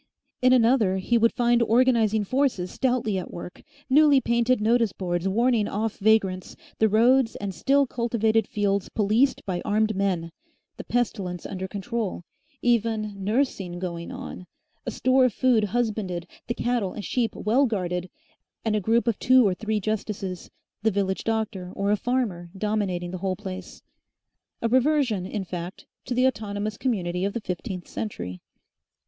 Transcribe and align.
In 0.41 0.51
another 0.51 0.97
he 0.97 1.19
would 1.19 1.31
find 1.31 1.61
organising 1.61 2.23
forces 2.23 2.71
stoutly 2.71 3.19
at 3.19 3.29
work, 3.31 3.61
newly 3.87 4.19
painted 4.19 4.59
notice 4.59 4.93
boards 4.93 5.27
warning 5.27 5.67
off 5.67 5.99
vagrants, 5.99 6.55
the 6.79 6.89
roads 6.89 7.35
and 7.35 7.53
still 7.53 7.85
cultivated 7.85 8.47
fields 8.47 8.89
policed 8.89 9.45
by 9.45 9.61
armed 9.63 9.95
men, 9.95 10.31
the 10.77 10.83
pestilence 10.83 11.45
under 11.45 11.67
control, 11.67 12.23
even 12.63 13.13
nursing 13.23 13.77
going 13.77 14.11
on, 14.11 14.47
a 14.87 14.89
store 14.89 15.25
of 15.25 15.33
food 15.33 15.65
husbanded, 15.65 16.25
the 16.47 16.55
cattle 16.55 16.93
and 16.93 17.05
sheep 17.05 17.35
well 17.35 17.67
guarded, 17.67 18.09
and 18.65 18.75
a 18.75 18.81
group 18.81 19.07
of 19.07 19.19
two 19.19 19.47
or 19.47 19.53
three 19.53 19.79
justices, 19.79 20.49
the 20.81 20.89
village 20.89 21.23
doctor 21.23 21.71
or 21.75 21.91
a 21.91 21.95
farmer, 21.95 22.49
dominating 22.57 23.11
the 23.11 23.19
whole 23.19 23.35
place; 23.35 23.83
a 24.63 24.67
reversion, 24.67 25.27
in 25.27 25.43
fact, 25.43 25.85
to 26.05 26.15
the 26.15 26.25
autonomous 26.25 26.75
community 26.75 27.23
of 27.23 27.33
the 27.33 27.41
fifteenth 27.41 27.87
century. 27.87 28.41